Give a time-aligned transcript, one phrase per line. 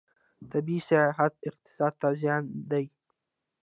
[0.51, 2.85] طبي سیاحت اقتصاد ته زیان دی.